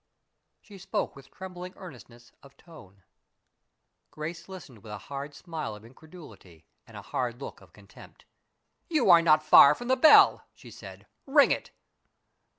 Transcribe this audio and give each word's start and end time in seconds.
She 0.61 0.79
spoke 0.79 1.15
with 1.15 1.29
trembling 1.29 1.73
earnestness 1.75 2.31
of 2.41 2.57
tone. 2.57 3.03
Grace 4.09 4.49
listened 4.49 4.79
with 4.81 4.91
a 4.91 4.97
hard 4.97 5.35
smile 5.35 5.75
of 5.75 5.85
incredulity 5.85 6.65
and 6.87 6.97
a 6.97 7.03
hard 7.03 7.39
look 7.39 7.61
of 7.61 7.71
contempt. 7.71 8.25
"You 8.89 9.11
are 9.11 9.21
not 9.21 9.43
far 9.43 9.75
from 9.75 9.89
the 9.89 9.95
bell," 9.95 10.47
she 10.55 10.71
said; 10.71 11.05
"ring 11.27 11.51
it." 11.51 11.69